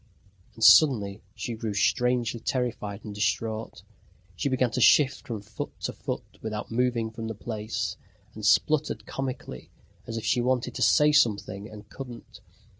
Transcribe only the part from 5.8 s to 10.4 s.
to foot without moving from the place, and spluttered comically, as if